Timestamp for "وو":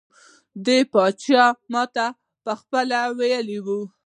3.65-3.81